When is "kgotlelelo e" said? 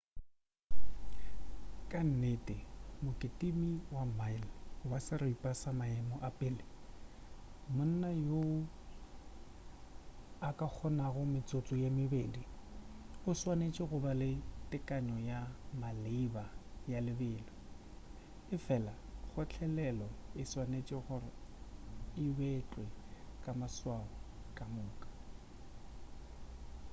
19.29-20.43